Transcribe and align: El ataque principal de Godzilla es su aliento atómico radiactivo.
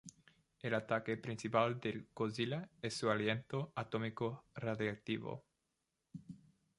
El 0.63 0.73
ataque 0.73 1.15
principal 1.15 1.79
de 1.79 2.07
Godzilla 2.15 2.67
es 2.81 2.95
su 2.95 3.11
aliento 3.11 3.71
atómico 3.75 4.45
radiactivo. 4.55 5.45